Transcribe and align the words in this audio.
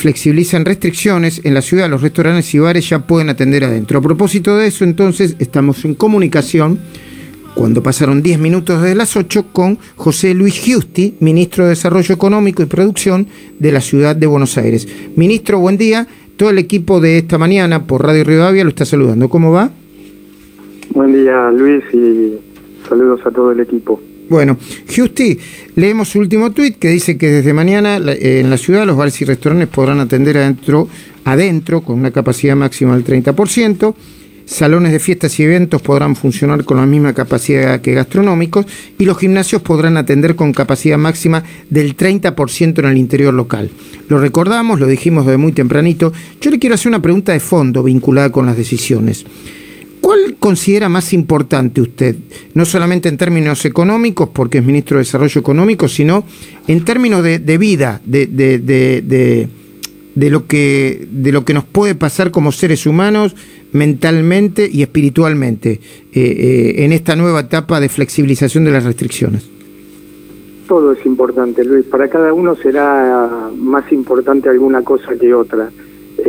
flexibilizan 0.00 0.64
restricciones, 0.64 1.40
en 1.44 1.54
la 1.54 1.62
ciudad 1.62 1.88
los 1.88 2.02
restaurantes 2.02 2.52
y 2.54 2.58
bares 2.58 2.88
ya 2.88 3.06
pueden 3.06 3.28
atender 3.28 3.64
adentro. 3.64 3.98
A 3.98 4.02
propósito 4.02 4.56
de 4.56 4.66
eso, 4.66 4.84
entonces, 4.84 5.36
estamos 5.38 5.84
en 5.84 5.94
comunicación 5.94 6.78
cuando 7.54 7.82
pasaron 7.82 8.22
10 8.22 8.38
minutos 8.38 8.82
de 8.82 8.94
las 8.94 9.16
8 9.16 9.46
con 9.52 9.78
José 9.96 10.34
Luis 10.34 10.54
Giusti, 10.54 11.16
ministro 11.20 11.64
de 11.64 11.70
Desarrollo 11.70 12.14
Económico 12.14 12.62
y 12.62 12.66
Producción 12.66 13.26
de 13.58 13.72
la 13.72 13.80
ciudad 13.80 14.16
de 14.16 14.26
Buenos 14.26 14.56
Aires. 14.56 14.88
Ministro, 15.16 15.58
buen 15.58 15.76
día. 15.76 16.06
Todo 16.36 16.50
el 16.50 16.58
equipo 16.58 17.00
de 17.00 17.18
esta 17.18 17.36
mañana 17.36 17.86
por 17.86 18.02
Radio 18.02 18.24
Rivadavia 18.24 18.64
lo 18.64 18.70
está 18.70 18.86
saludando. 18.86 19.28
¿Cómo 19.28 19.52
va? 19.52 19.70
Buen 20.94 21.12
día, 21.12 21.50
Luis, 21.50 21.84
y 21.92 22.38
saludos 22.88 23.20
a 23.26 23.30
todo 23.30 23.52
el 23.52 23.60
equipo. 23.60 24.00
Bueno, 24.30 24.58
Justi, 24.86 25.36
leemos 25.74 26.10
su 26.10 26.20
último 26.20 26.52
tuit 26.52 26.78
que 26.78 26.88
dice 26.88 27.18
que 27.18 27.30
desde 27.30 27.52
mañana 27.52 27.96
en 27.96 28.48
la 28.48 28.56
ciudad 28.56 28.86
los 28.86 28.96
bares 28.96 29.20
y 29.20 29.24
restaurantes 29.24 29.66
podrán 29.66 29.98
atender 29.98 30.38
adentro, 30.38 30.88
adentro 31.24 31.80
con 31.80 31.98
una 31.98 32.12
capacidad 32.12 32.54
máxima 32.54 32.96
del 32.96 33.04
30%. 33.04 33.92
Salones 34.46 34.92
de 34.92 35.00
fiestas 35.00 35.38
y 35.40 35.42
eventos 35.42 35.82
podrán 35.82 36.14
funcionar 36.14 36.64
con 36.64 36.76
la 36.76 36.86
misma 36.86 37.12
capacidad 37.12 37.80
que 37.80 37.92
gastronómicos 37.92 38.66
y 39.00 39.04
los 39.04 39.18
gimnasios 39.18 39.62
podrán 39.62 39.96
atender 39.96 40.36
con 40.36 40.52
capacidad 40.52 40.96
máxima 40.96 41.42
del 41.68 41.96
30% 41.96 42.78
en 42.78 42.84
el 42.84 42.98
interior 42.98 43.34
local. 43.34 43.68
Lo 44.08 44.20
recordamos, 44.20 44.78
lo 44.78 44.86
dijimos 44.86 45.26
desde 45.26 45.38
muy 45.38 45.50
tempranito. 45.50 46.12
Yo 46.40 46.52
le 46.52 46.60
quiero 46.60 46.76
hacer 46.76 46.90
una 46.90 47.02
pregunta 47.02 47.32
de 47.32 47.40
fondo 47.40 47.82
vinculada 47.82 48.30
con 48.30 48.46
las 48.46 48.56
decisiones. 48.56 49.24
¿Cuál 50.10 50.34
considera 50.40 50.88
más 50.88 51.12
importante 51.12 51.80
usted, 51.80 52.16
no 52.54 52.64
solamente 52.64 53.08
en 53.08 53.16
términos 53.16 53.64
económicos, 53.64 54.28
porque 54.30 54.58
es 54.58 54.64
ministro 54.64 54.96
de 54.96 55.02
Desarrollo 55.02 55.40
Económico, 55.40 55.86
sino 55.86 56.24
en 56.66 56.84
términos 56.84 57.22
de, 57.22 57.58
vida, 57.58 58.00
de, 58.04 58.26
de, 58.26 59.48
lo 60.28 60.48
que, 60.48 61.06
de 61.08 61.30
lo 61.30 61.44
que 61.44 61.54
nos 61.54 61.62
puede 61.62 61.94
pasar 61.94 62.32
como 62.32 62.50
seres 62.50 62.86
humanos, 62.86 63.36
mentalmente 63.70 64.68
y 64.68 64.82
espiritualmente 64.82 65.74
eh, 65.74 65.80
eh, 66.12 66.84
en 66.84 66.92
esta 66.92 67.14
nueva 67.14 67.42
etapa 67.42 67.78
de 67.78 67.88
flexibilización 67.88 68.64
de 68.64 68.72
las 68.72 68.82
restricciones? 68.82 69.48
Todo 70.66 70.90
es 70.90 71.06
importante, 71.06 71.64
Luis. 71.64 71.86
Para 71.86 72.08
cada 72.08 72.34
uno 72.34 72.56
será 72.56 73.48
más 73.56 73.92
importante 73.92 74.48
alguna 74.48 74.82
cosa 74.82 75.14
que 75.14 75.32
otra. 75.32 75.70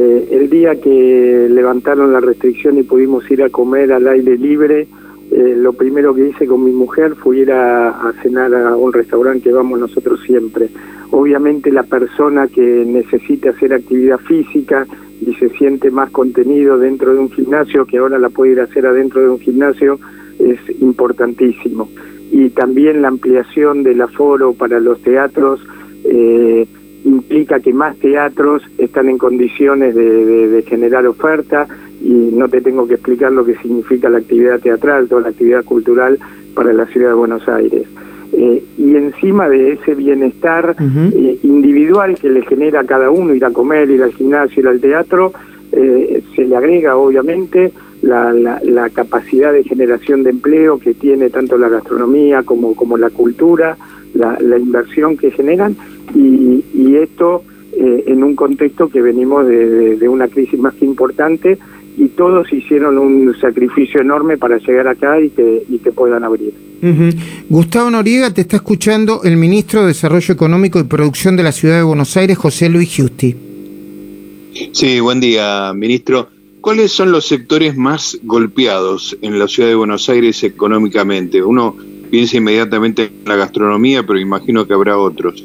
Eh, 0.03 0.29
el 0.31 0.49
día 0.49 0.81
que 0.81 1.47
levantaron 1.47 2.11
la 2.11 2.19
restricción 2.19 2.79
y 2.79 2.83
pudimos 2.83 3.29
ir 3.29 3.43
a 3.43 3.49
comer 3.49 3.93
al 3.93 4.07
aire 4.07 4.35
libre, 4.35 4.87
lo 5.31 5.73
primero 5.73 6.13
que 6.13 6.27
hice 6.27 6.47
con 6.47 6.63
mi 6.63 6.71
mujer 6.71 7.15
fue 7.15 7.37
ir 7.37 7.51
a, 7.51 8.11
cenar 8.21 8.53
a 8.53 8.75
un 8.75 8.91
restaurante 8.91 9.43
que 9.43 9.53
vamos 9.53 9.79
nosotros 9.79 10.19
siempre. 10.25 10.69
Obviamente 11.11 11.71
la 11.71 11.83
persona 11.83 12.47
que 12.47 12.83
necesite 12.85 13.49
hacer 13.49 13.73
actividad 13.73 14.17
física 14.17 14.87
y 15.21 15.33
se 15.35 15.49
siente 15.49 15.91
más 15.91 16.09
contenido 16.09 16.79
dentro 16.79 17.13
de 17.13 17.19
un 17.19 17.29
gimnasio, 17.29 17.85
que 17.85 17.99
ahora 17.99 18.17
la 18.17 18.29
puede 18.29 18.53
ir 18.53 18.59
a 18.59 18.63
hacer 18.63 18.87
adentro 18.87 19.21
de 19.21 19.29
un 19.29 19.39
gimnasio, 19.39 19.99
es 20.39 20.59
importantísimo. 20.81 21.89
Y 22.31 22.49
también 22.49 23.03
la 23.03 23.09
ampliación 23.09 23.83
del 23.83 24.01
aforo 24.01 24.53
para 24.53 24.79
los 24.79 24.99
teatros 25.01 25.61
eh, 26.05 26.67
implica 27.03 27.59
que 27.59 27.73
más 27.73 27.95
teatros 27.97 28.63
están 28.77 29.09
en 29.09 29.17
condiciones 29.17 29.95
de, 29.95 30.63
generar 30.67 31.05
oferta 31.07 31.67
y 32.01 32.11
no 32.11 32.47
te 32.47 32.61
tengo 32.61 32.87
que 32.87 32.95
explicar 32.95 33.31
lo 33.31 33.43
que 33.43 33.55
significa 33.57 34.09
la 34.09 34.19
actividad 34.19 34.59
teatral, 34.59 35.07
toda 35.07 35.21
la 35.21 35.29
actividad 35.29 35.63
cultural 35.63 36.19
para 36.53 36.71
la 36.73 36.85
ciudad 36.85 37.09
de 37.09 37.15
Buenos 37.15 37.47
Aires. 37.47 37.87
Eh, 38.33 38.63
y 38.77 38.95
encima 38.95 39.49
de 39.49 39.73
ese 39.73 39.93
bienestar 39.93 40.75
eh, 40.79 41.39
individual 41.43 42.17
que 42.17 42.29
le 42.29 42.43
genera 42.43 42.81
a 42.81 42.85
cada 42.85 43.09
uno 43.09 43.33
ir 43.33 43.43
a 43.43 43.51
comer, 43.51 43.89
ir 43.89 44.03
al 44.03 44.13
gimnasio, 44.13 44.61
ir 44.61 44.67
al 44.69 44.79
teatro, 44.79 45.33
eh, 45.71 46.23
se 46.35 46.45
le 46.45 46.55
agrega 46.55 46.95
obviamente 46.95 47.71
la, 48.01 48.33
la, 48.33 48.89
capacidad 48.89 49.53
de 49.53 49.63
generación 49.63 50.23
de 50.23 50.31
empleo 50.31 50.79
que 50.79 50.93
tiene 50.93 51.29
tanto 51.29 51.57
la 51.57 51.69
gastronomía 51.69 52.43
como, 52.43 52.75
como 52.75 52.97
la 52.97 53.09
cultura, 53.09 53.77
la, 54.13 54.57
inversión 54.57 55.17
que 55.17 55.31
generan 55.31 55.75
y, 56.15 56.63
y 56.73 56.95
esto 56.95 57.43
en 57.73 58.23
un 58.23 58.35
contexto 58.35 58.89
que 58.89 59.01
venimos 59.01 59.47
de, 59.47 59.95
de 59.95 60.09
una 60.09 60.27
crisis 60.27 60.59
más 60.59 60.73
que 60.75 60.85
importante 60.85 61.57
y 61.97 62.07
todos 62.09 62.51
hicieron 62.51 62.97
un 62.97 63.33
sacrificio 63.39 64.01
enorme 64.01 64.37
para 64.37 64.57
llegar 64.57 64.87
acá 64.87 65.19
y 65.19 65.29
que, 65.29 65.63
y 65.69 65.77
que 65.79 65.91
puedan 65.91 66.23
abrir. 66.23 66.53
Gustavo 67.49 67.91
Noriega, 67.91 68.33
te 68.33 68.41
está 68.41 68.57
escuchando 68.57 69.21
el 69.23 69.37
ministro 69.37 69.81
de 69.81 69.87
Desarrollo 69.87 70.33
Económico 70.33 70.79
y 70.79 70.83
Producción 70.83 71.35
de 71.35 71.43
la 71.43 71.51
Ciudad 71.51 71.77
de 71.77 71.83
Buenos 71.83 72.17
Aires, 72.17 72.37
José 72.37 72.69
Luis 72.69 72.89
Giusti. 72.89 73.35
Sí, 74.71 74.99
buen 74.99 75.19
día, 75.19 75.71
ministro. 75.75 76.29
¿Cuáles 76.59 76.91
son 76.91 77.11
los 77.11 77.27
sectores 77.27 77.75
más 77.77 78.19
golpeados 78.23 79.17
en 79.21 79.37
la 79.39 79.47
Ciudad 79.47 79.69
de 79.69 79.75
Buenos 79.75 80.09
Aires 80.09 80.43
económicamente? 80.43 81.41
Uno 81.41 81.75
piensa 82.09 82.37
inmediatamente 82.37 83.05
en 83.05 83.11
la 83.25 83.35
gastronomía, 83.35 84.03
pero 84.03 84.19
imagino 84.19 84.65
que 84.65 84.73
habrá 84.73 84.97
otros. 84.97 85.43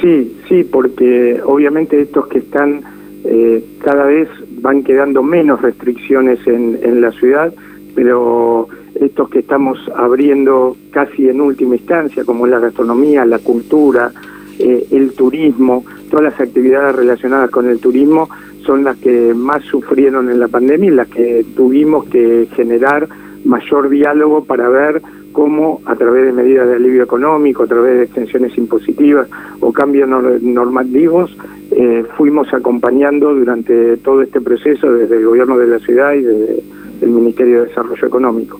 Sí, 0.00 0.36
sí, 0.48 0.64
porque 0.64 1.40
obviamente 1.44 2.00
estos 2.00 2.26
que 2.26 2.38
están 2.38 2.82
eh, 3.24 3.64
cada 3.82 4.04
vez 4.04 4.28
van 4.60 4.84
quedando 4.84 5.22
menos 5.22 5.62
restricciones 5.62 6.38
en, 6.46 6.78
en 6.82 7.00
la 7.00 7.12
ciudad, 7.12 7.52
pero 7.94 8.68
estos 9.00 9.28
que 9.30 9.40
estamos 9.40 9.78
abriendo 9.94 10.76
casi 10.90 11.28
en 11.28 11.40
última 11.40 11.76
instancia, 11.76 12.24
como 12.24 12.46
la 12.46 12.58
gastronomía, 12.58 13.24
la 13.24 13.38
cultura, 13.38 14.12
eh, 14.58 14.86
el 14.90 15.12
turismo, 15.12 15.84
todas 16.10 16.32
las 16.32 16.40
actividades 16.40 16.96
relacionadas 16.96 17.50
con 17.50 17.68
el 17.68 17.78
turismo, 17.78 18.28
son 18.64 18.84
las 18.84 18.96
que 18.96 19.32
más 19.34 19.62
sufrieron 19.64 20.30
en 20.30 20.40
la 20.40 20.48
pandemia 20.48 20.90
y 20.90 20.94
las 20.94 21.08
que 21.08 21.44
tuvimos 21.54 22.06
que 22.06 22.48
generar 22.54 23.08
mayor 23.44 23.88
diálogo 23.88 24.44
para 24.44 24.68
ver 24.68 25.02
cómo 25.36 25.82
a 25.84 25.94
través 25.94 26.24
de 26.24 26.32
medidas 26.32 26.66
de 26.66 26.76
alivio 26.76 27.02
económico, 27.02 27.64
a 27.64 27.66
través 27.66 27.98
de 27.98 28.04
extensiones 28.04 28.56
impositivas 28.56 29.28
o 29.60 29.70
cambios 29.70 30.08
normativos, 30.08 31.36
eh, 31.72 32.04
fuimos 32.16 32.50
acompañando 32.54 33.34
durante 33.34 33.98
todo 33.98 34.22
este 34.22 34.40
proceso 34.40 34.90
desde 34.90 35.18
el 35.18 35.26
gobierno 35.26 35.58
de 35.58 35.66
la 35.66 35.78
ciudad 35.80 36.14
y 36.14 36.22
desde 36.22 36.62
el 37.02 37.10
Ministerio 37.10 37.60
de 37.60 37.68
Desarrollo 37.68 38.06
Económico. 38.06 38.58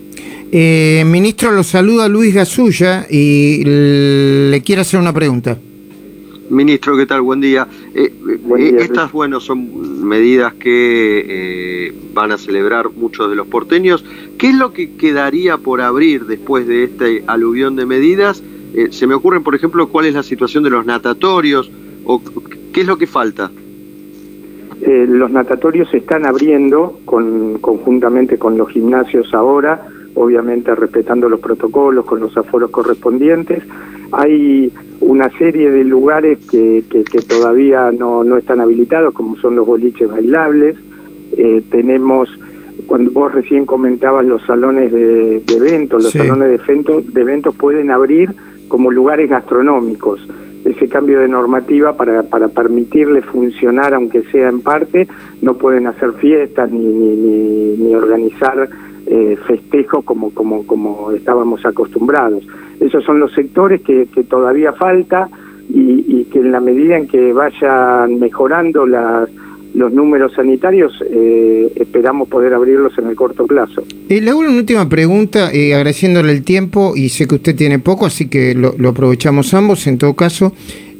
Eh, 0.52 1.02
ministro, 1.06 1.50
lo 1.50 1.62
saluda 1.62 2.10
Luis 2.10 2.34
Gasulla 2.34 3.06
y 3.08 3.62
le 3.64 4.60
quiero 4.60 4.82
hacer 4.82 5.00
una 5.00 5.14
pregunta. 5.14 5.56
Ministro, 6.50 6.94
¿qué 6.98 7.06
tal? 7.06 7.22
Buen 7.22 7.40
día. 7.40 7.66
Eh, 7.94 8.12
eh, 8.58 8.76
estas, 8.80 9.12
bueno, 9.12 9.40
son 9.40 10.06
medidas 10.06 10.52
que 10.54 11.92
van 12.12 12.32
a 12.32 12.38
celebrar 12.38 12.90
muchos 12.90 13.28
de 13.28 13.36
los 13.36 13.46
porteños. 13.46 14.04
¿Qué 14.38 14.48
es 14.48 14.54
lo 14.54 14.72
que 14.72 14.96
quedaría 14.96 15.58
por 15.58 15.80
abrir 15.80 16.26
después 16.26 16.66
de 16.66 16.84
este 16.84 17.24
aluvión 17.26 17.76
de 17.76 17.86
medidas? 17.86 18.42
se 18.90 19.06
me 19.06 19.14
ocurren, 19.14 19.42
por 19.42 19.54
ejemplo, 19.54 19.88
cuál 19.88 20.04
es 20.04 20.12
la 20.12 20.22
situación 20.22 20.62
de 20.62 20.68
los 20.68 20.84
natatorios 20.84 21.70
o 22.04 22.20
qué 22.72 22.82
es 22.82 22.86
lo 22.86 22.98
que 22.98 23.06
falta. 23.06 23.50
los 24.86 25.30
natatorios 25.30 25.88
se 25.88 25.98
están 25.98 26.26
abriendo 26.26 27.00
con, 27.06 27.56
conjuntamente 27.58 28.36
con 28.36 28.58
los 28.58 28.68
gimnasios 28.68 29.32
ahora 29.32 29.88
obviamente 30.16 30.74
respetando 30.74 31.28
los 31.28 31.40
protocolos 31.40 32.04
con 32.04 32.20
los 32.20 32.36
aforos 32.36 32.70
correspondientes. 32.70 33.62
Hay 34.12 34.72
una 35.00 35.28
serie 35.38 35.70
de 35.70 35.84
lugares 35.84 36.38
que, 36.50 36.82
todavía 37.28 37.92
no, 37.92 38.24
no, 38.24 38.36
están 38.36 38.60
habilitados, 38.60 39.12
como 39.14 39.36
son 39.36 39.56
los 39.56 39.66
boliches 39.66 40.08
bailables. 40.08 40.76
Eh, 41.36 41.62
tenemos, 41.70 42.30
cuando 42.86 43.10
vos 43.10 43.32
recién 43.32 43.66
comentabas 43.66 44.24
los 44.24 44.42
salones 44.42 44.92
de, 44.92 45.42
eventos, 45.48 46.02
los 46.02 46.12
salones 46.12 46.48
de 46.48 46.54
eventos, 46.56 47.12
de 47.12 47.20
eventos 47.20 47.54
pueden 47.54 47.90
abrir 47.90 48.34
como 48.68 48.90
lugares 48.90 49.30
gastronómicos. 49.30 50.26
Ese 50.64 50.88
cambio 50.88 51.20
de 51.20 51.28
normativa 51.28 51.96
para, 51.96 52.24
para 52.24 52.48
permitirle 52.48 53.22
funcionar, 53.22 53.94
aunque 53.94 54.22
sea 54.24 54.48
en 54.48 54.60
parte, 54.60 55.06
no 55.40 55.54
pueden 55.54 55.86
hacer 55.86 56.12
fiestas 56.14 56.70
ni, 56.70 56.84
ni, 56.84 57.76
ni 57.76 57.94
organizar 57.94 58.68
eh, 59.06 59.38
festejos 59.46 60.04
como, 60.04 60.34
como, 60.34 60.66
como 60.66 61.12
estábamos 61.12 61.64
acostumbrados. 61.64 62.44
Esos 62.80 63.04
son 63.04 63.20
los 63.20 63.32
sectores 63.32 63.80
que, 63.82 64.08
que 64.12 64.24
todavía 64.24 64.72
falta 64.72 65.28
y, 65.68 66.24
que 66.24 66.40
en 66.40 66.52
la 66.52 66.60
medida 66.60 66.96
en 66.96 67.06
que 67.06 67.32
vayan 67.32 68.18
mejorando 68.18 68.86
las, 68.86 69.28
los 69.76 69.92
números 69.92 70.32
sanitarios, 70.34 70.92
eh, 71.10 71.70
esperamos 71.76 72.28
poder 72.28 72.54
abrirlos 72.54 72.96
en 72.96 73.08
el 73.08 73.14
corto 73.14 73.46
plazo. 73.46 73.84
Eh, 74.08 74.22
le 74.22 74.32
una 74.32 74.50
última 74.50 74.88
pregunta, 74.88 75.50
eh, 75.52 75.74
agradeciéndole 75.74 76.32
el 76.32 76.42
tiempo, 76.44 76.94
y 76.96 77.10
sé 77.10 77.26
que 77.26 77.34
usted 77.34 77.54
tiene 77.54 77.78
poco, 77.78 78.06
así 78.06 78.28
que 78.28 78.54
lo, 78.54 78.74
aprovechamos 78.88 79.52
ambos 79.52 79.86
en 79.86 79.98
todo 79.98 80.14
caso. 80.14 80.54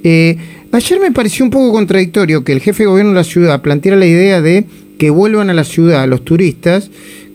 Eh, 0.05 0.37
ayer 0.73 1.01
me 1.01 1.11
pareció 1.11 1.47
un 1.47 1.51
poco 1.51 1.73
contradictorio 1.73 2.45
que 2.45 2.53
el 2.53 2.61
jefe 2.61 2.83
de 2.83 2.89
gobierno 2.89 3.13
de 3.13 3.17
la 3.17 3.25
ciudad 3.25 3.63
planteara 3.63 3.97
la 3.97 4.07
idea 4.07 4.43
de 4.43 4.67
que 4.99 5.09
vuelvan 5.09 5.49
a 5.49 5.55
la 5.55 5.65
ciudad 5.65 6.07
los 6.07 6.23
turistas 6.25 6.91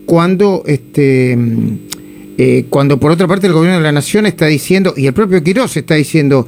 cuando 0.06 0.62
este 0.66 1.36
cuando 2.70 2.98
por 2.98 3.12
otra 3.12 3.28
parte 3.28 3.46
el 3.46 3.52
gobierno 3.52 3.78
de 3.78 3.84
la 3.84 3.92
nación 3.92 4.26
está 4.26 4.46
diciendo, 4.46 4.94
y 4.96 5.06
el 5.06 5.12
propio 5.12 5.44
Quirós 5.44 5.76
está 5.76 5.94
diciendo, 5.94 6.46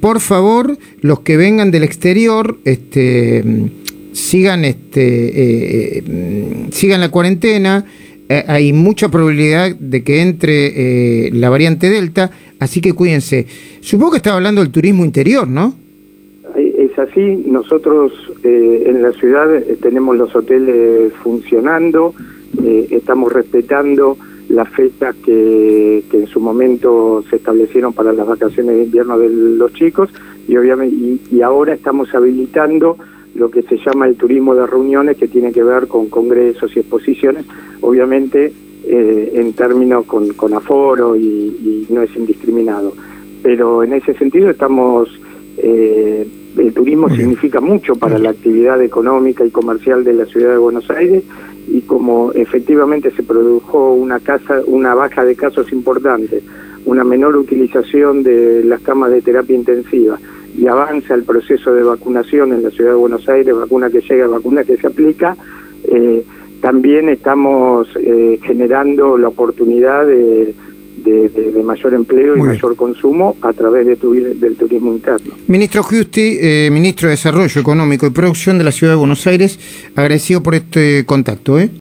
por 0.00 0.20
favor, 0.20 0.78
los 1.02 1.20
que 1.20 1.36
vengan 1.36 1.70
del 1.70 1.82
exterior, 1.82 2.56
este, 2.64 3.44
sigan, 4.12 4.64
este, 4.64 5.98
eh, 5.98 6.02
sigan 6.70 7.00
la 7.00 7.10
cuarentena. 7.10 7.84
hay 8.46 8.72
mucha 8.72 9.10
probabilidad 9.10 9.76
de 9.76 10.02
que 10.02 10.22
entre 10.22 11.30
la 11.32 11.50
variante 11.50 11.90
Delta, 11.90 12.30
así 12.60 12.80
que 12.80 12.94
cuídense. 12.94 13.46
Supongo 13.80 14.12
que 14.12 14.16
estaba 14.18 14.36
hablando 14.36 14.62
del 14.62 14.70
turismo 14.70 15.04
interior, 15.04 15.46
¿no? 15.46 15.74
Es 16.56 16.98
así, 16.98 17.44
nosotros 17.46 18.12
en 18.42 19.02
la 19.02 19.12
ciudad 19.12 19.48
tenemos 19.82 20.16
los 20.16 20.34
hoteles 20.34 21.12
funcionando, 21.22 22.14
estamos 22.90 23.30
respetando 23.32 24.16
las 24.52 24.68
fechas 24.68 25.16
que, 25.24 26.04
en 26.12 26.26
su 26.26 26.38
momento 26.38 27.24
se 27.30 27.36
establecieron 27.36 27.92
para 27.92 28.12
las 28.12 28.26
vacaciones 28.26 28.76
de 28.76 28.84
invierno 28.84 29.18
de 29.18 29.28
los 29.30 29.72
chicos 29.72 30.10
y 30.46 30.56
obviamente 30.56 31.18
y, 31.30 31.40
ahora 31.40 31.74
estamos 31.74 32.14
habilitando 32.14 32.98
lo 33.34 33.50
que 33.50 33.62
se 33.62 33.78
llama 33.78 34.06
el 34.06 34.16
turismo 34.16 34.54
de 34.54 34.66
reuniones 34.66 35.16
que 35.16 35.28
tiene 35.28 35.52
que 35.52 35.62
ver 35.62 35.88
con 35.88 36.08
congresos 36.08 36.74
y 36.76 36.80
exposiciones, 36.80 37.46
obviamente 37.80 38.52
eh, 38.84 39.32
en 39.34 39.52
términos 39.52 40.04
con, 40.06 40.28
con 40.34 40.54
aforo 40.54 41.16
y, 41.16 41.86
no 41.88 42.02
es 42.02 42.14
indiscriminado. 42.16 42.94
Pero 43.42 43.82
en 43.82 43.92
ese 43.92 44.14
sentido 44.14 44.50
estamos, 44.50 45.08
eh, 45.58 46.26
el 46.56 46.72
turismo 46.72 47.08
significa 47.10 47.60
mucho 47.60 47.96
para 47.96 48.18
la 48.18 48.30
actividad 48.30 48.80
económica 48.80 49.44
y 49.44 49.50
comercial 49.50 50.04
de 50.04 50.14
la 50.14 50.26
ciudad 50.26 50.52
de 50.52 50.58
Buenos 50.58 50.88
Aires 50.90 51.22
y 51.68 51.82
como 51.82 52.32
efectivamente 52.32 53.10
se 53.10 53.22
produjo 53.22 53.92
una 53.92 54.20
casa, 54.20 54.62
una 54.66 54.94
baja 54.94 55.24
de 55.24 55.34
casos 55.34 55.72
importante, 55.72 56.42
una 56.86 57.04
menor 57.04 57.36
utilización 57.36 58.22
de 58.22 58.64
las 58.64 58.80
camas 58.80 59.10
de 59.10 59.22
terapia 59.22 59.56
intensiva 59.56 60.18
y 60.56 60.66
avanza 60.66 61.14
el 61.14 61.24
proceso 61.24 61.72
de 61.72 61.82
vacunación 61.82 62.52
en 62.52 62.62
la 62.62 62.70
ciudad 62.70 62.90
de 62.90 62.96
Buenos 62.96 63.28
Aires, 63.28 63.54
vacuna 63.54 63.90
que 63.90 64.00
llega, 64.00 64.26
vacuna 64.26 64.64
que 64.64 64.76
se 64.76 64.86
aplica, 64.86 65.36
eh, 65.84 66.24
también 66.60 67.08
estamos 67.08 67.88
eh, 67.96 68.38
generando 68.42 69.18
la 69.18 69.28
oportunidad 69.28 70.06
de, 70.06 70.54
mayor 71.64 71.94
empleo 71.94 72.36
y 72.36 72.40
mayor 72.40 72.76
consumo 72.76 73.36
a 73.40 73.52
través 73.52 73.86
de 73.86 73.96
del 73.96 74.56
turismo 74.56 74.92
interno. 74.92 75.34
Ministro 75.48 75.82
Justi, 75.82 76.38
eh, 76.40 76.68
ministro 76.70 77.08
de 77.08 77.12
Desarrollo 77.12 77.60
Económico 77.60 78.06
y 78.06 78.10
Producción 78.10 78.58
de 78.58 78.64
la 78.64 78.72
Ciudad 78.72 78.92
de 78.92 78.98
Buenos 78.98 79.26
Aires, 79.26 79.58
agradecido 79.96 80.42
por 80.42 80.54
este 80.54 81.04
contacto. 81.04 81.58
¿eh? 81.58 81.70